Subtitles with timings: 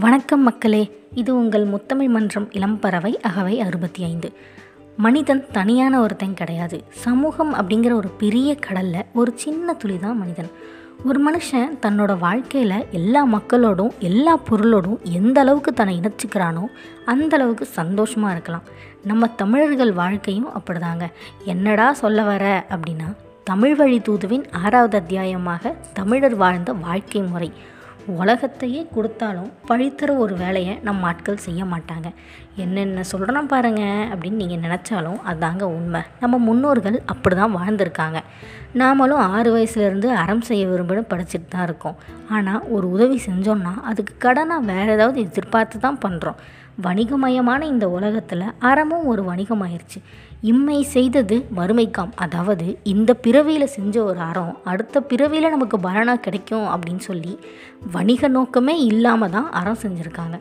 [0.00, 4.32] வணக்கம் மக்களே இது உங்கள் முத்தமிழ் மன்றம் இளம்பறவை அகவை அறுபத்தி ஐந்து.
[4.96, 6.84] மனிதன் தனியான ஒருத்தன் கிடையாது.
[6.90, 10.50] சமூகம் அப்படிங்கிற ஒரு பெரிய கடலில் ஒரு சின்ன துளி தான் மனிதன்.
[11.04, 16.66] ஒரு மனுஷன் தன்னோட வாழ்க்கையில் எல்லா மக்களோடும் எல்லா பொருளோடும் எந்த அளவுக்கு தன்னை இணைச்சிக்கிறானோ
[17.04, 18.62] அந்த அளவுக்கு சந்தோஷமாக இருக்கலாம்.
[19.04, 21.06] நம்ம தமிழர்கள் வாழ்க்கையும் அப்படிதாங்க.
[21.44, 27.52] என்னடா சொல்ல வர அப்படின்னா தமிழ் வழி தூதுவின் ஆறாவது அத்தியாயமாக தமிழர் வாழ்ந்த வாழ்க்கை முறை.
[28.06, 32.08] உலகத்தையே கொடுத்தாலும் பழித்தர ஒரு வேலையை நம்ம ஆட்கள் செய்ய மாட்டாங்க.
[32.56, 33.82] என்னென்ன சொல்கிறோம் பாருங்க
[34.12, 36.00] அப்படின்னு நீங்கள் நினச்சாலும் அதாங்க உண்மை.
[36.20, 38.20] நம்ம முன்னோர்கள் அப்படி தான் வாழ்ந்திருக்காங்க.
[38.74, 41.96] நாமளும் ஆறு வயசுலேருந்து அறம் செய்ய விரும்பணும் படிச்சுட்டு தான் இருக்கோம்.
[42.30, 46.40] ஆனால் ஒரு உதவி செஞ்சோன்னா அதுக்கு கடனாக வேறு ஏதாவது எதிர்பார்த்து தான் பண்ணுறோம்
[46.82, 49.98] வணிகமயமான இந்த உலகத்தில் அறமும் ஒரு வணிகமாயிருச்சு.
[50.40, 52.12] இம்மை செய்தது மறுமைக்காம்.
[52.14, 57.38] அதாவது இந்த பிறவியில் செஞ்ச ஒரு அறம் அடுத்த பிறவியில் நமக்கு பலனாக கிடைக்கும் அப்படின்னு சொல்லி
[57.92, 60.38] வணிக நோக்கமே இல்லாமல் தான் அறம் செஞ்சுருக்காங்க.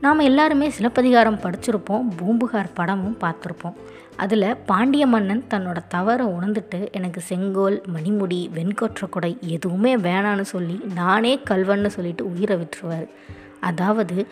[0.00, 3.76] நாம் எல்லாருமே சிலப்பதிகாரம் படிச்சிருப்போம் பூம்புகார் படமும் பார்த்துருப்போம்.
[4.16, 11.40] அதில் பாண்டிய மன்னன் தன்னோட தவறை உணர்ந்துட்டு எனக்கு செங்கோல் மணிமுடி வெண்கொற்ற கொடை எதுவுமே வேணான்னு சொல்லி நானே
[11.50, 13.08] கல்வன்னு சொல்லிட்டு உயிரை விட்டுருவார்.
[13.60, 14.26] அதாவது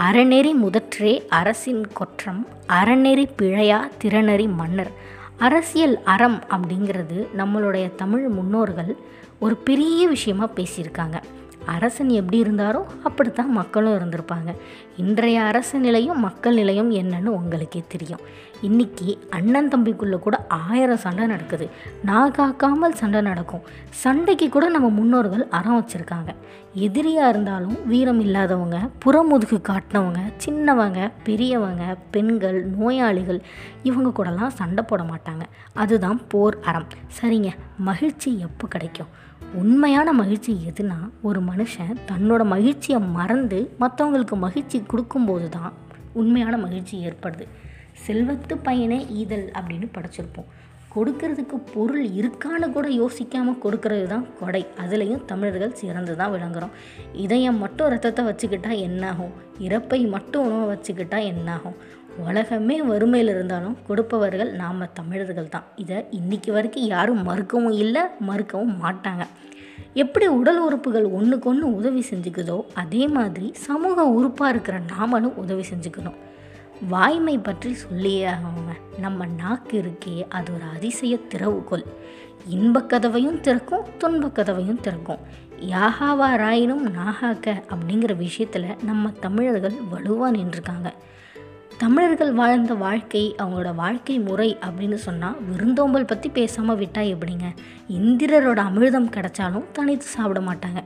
[0.00, 4.90] அறநெறி முதற்றே அரசின் கொற்றம் அறநெறி பிழையா திறனறி மன்னர்.
[5.38, 8.96] அரசியல் அறம் அப்படிங்கிறது நம்மளுடைய தமிழ் முன்னோர்கள்
[9.38, 11.22] ஒரு பெரிய விஷயமா பேசியிருக்காங்க.
[11.66, 14.56] அரசன் எப்படி இருந்தாரோ அப்படித்தான் மக்களும் இருந்திருப்பாங்க.
[14.96, 18.20] இன்றைய அரசு நிலையும் மக்கள் நிலையும் என்னன்னு உங்களுக்கே தெரியும்.
[18.62, 21.70] இன்றைக்கி அண்ணன் தம்பிக்குள்ளே கூட ஆயிரம் சண்டை நடக்குது.
[22.02, 23.60] நான் காக்காமல் சண்டை நடக்கும்.
[23.90, 26.34] சண்டைக்கு கூட நம்ம முன்னோர்கள் அறம் வச்சுருக்காங்க.
[26.74, 33.42] எதிரியாக இருந்தாலும் வீரம் இல்லாதவங்க புறமுதுகு காட்டினவங்க சின்னவங்க பெரியவங்க பெண்கள் நோயாளிகள்
[33.82, 35.42] இவங்க கூடலாம் சண்டை போட மாட்டாங்க.
[35.74, 36.86] அதுதான் போர் அறம்.
[37.20, 39.08] சரிங்க மகிழ்ச்சி எப்போ கிடைக்கும்?
[39.60, 45.72] உண்மையான மகிழ்ச்சி எதுனா ஒரு மனுஷன் தன்னோட மகிழ்ச்சியை மறந்து மற்றவங்களுக்கு மகிழ்ச்சி கொடுக்கும்போது தான்
[46.12, 47.46] உண்மையான மகிழ்ச்சி ஏற்படுது.
[48.06, 50.50] செல்வத்து பையனே ஈதல் அப்படின்னு படிச்சிருப்போம்.
[50.94, 54.66] கொடுக்கறதுக்கு பொருள் இருக்கான்னு கூட யோசிக்காமல் கொடுக்கறது தான் கொடை.
[54.78, 56.74] அதுலேயும் தமிழர்கள் சிறந்து தான் விளங்குறோம்.
[57.12, 59.32] இதயம் மட்டும் ரத்தத்தை வச்சுக்கிட்டா என்னாகும்?
[59.58, 61.76] இறப்பை மட்டும் உணவை வச்சுக்கிட்டா என்னாகும்?
[62.18, 65.64] உலகமே வறுமையில் இருந்தாலும் கொடுப்பவர்கள் நாம் தமிழர்கள் தான்.
[65.76, 69.26] இதை இன்றைக்கி வரைக்கும் யாரும் மறுக்கவும் இல்லை மறுக்கவும் மாட்டாங்க.
[69.94, 76.14] எப்படி உடல் உறுப்புகள் ஒன்றுக்கு ஒன்று உதவி செஞ்சுக்குதோ அதே மாதிரி சமூக உறுப்பாக இருக்கிற நாமளும் உதவி செஞ்சுக்கணும்.
[76.88, 81.84] வாய்மை பற்றி சொல்லியே ஆகவங்க நம்ம நாக்கு இருக்கே அது ஒரு அதிசய திறவுகோல்.
[82.46, 85.18] இன்பக் கதவையும் திறக்கும் துன்பக் கதவையும் திறக்கும்.
[85.60, 90.90] யாகாவாராயினும் நாகாக்க அப்படிங்கிற விஷயத்தில் நம்ம தமிழர்கள் வலுவாக நின்றுருக்காங்க.
[91.82, 97.46] தமிழர்கள் வாழ்ந்த வாழ்க்கை அவங்களோட வாழ்க்கை முறை அப்படின்னு சொன்னால் விருந்தோம்பல் பற்றி பேசாமல் விட்டால் எப்படிங்க?
[97.88, 100.80] இந்திரரோட அமிர்தம் கிடைச்சாலும் தனித்து சாப்பிட மாட்டாங்க.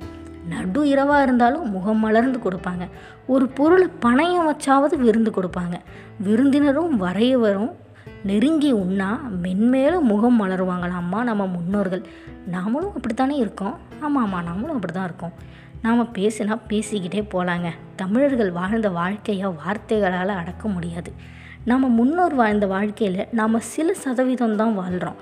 [0.49, 2.89] நடு இரவாக இருந்தாலும் முகம் மலர்ந்து கொடுப்பாங்க.
[3.27, 5.75] ஒரு பொருளை பணையம் வச்சாவது விருந்து கொடுப்பாங்க.
[6.19, 7.73] விருந்தினரும் வரையவரும்
[8.25, 12.07] நெருங்கி உண்ணா மென்மேலும் முகம் மலருவாங்களாம்மா நம்ம முன்னோர்கள்.
[12.53, 13.79] நாமளும் அப்படித்தானே இருக்கோம்?
[14.01, 15.33] ஆமாம் ஆமாம் நாமளும் அப்படி தான் இருக்கோம்.
[15.83, 21.13] நாம் பேசினா பேசிக்கிட்டே போகலாங்க தமிழர்கள் வாழ்ந்த வாழ்க்கையை வார்த்தைகளால் அடக்க முடியாது.
[21.65, 25.15] நம்ம முன்னோர் வாழ்ந்த வாழ்க்கையில் நாம் சில சதவீதம் தான் வாழ்கிறோம்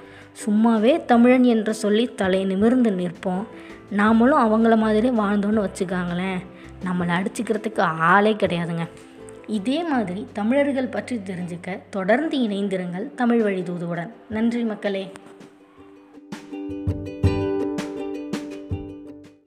[0.47, 3.45] சும்மாவே தமிழன் என்று சொல்லி தலை நிமிர்ந்து நிற்போம்.
[3.97, 6.41] நாமளும் அவங்கள மாதிரி வாழ்ந்தோன்னு வச்சுக்காங்களேன்.
[6.85, 8.89] நம்மளை அடிச்சுக்கிறதுக்கு ஆளே கிடையாதுங்க.
[9.47, 14.11] இதே மாதிரி தமிழர்கள் பற்றி தெரிஞ்சுக்க தொடர்ந்து இணைந்திருங்கள் தமிழ் வழி தூதுவுடன்.
[14.29, 15.13] நன்றி மக்களே.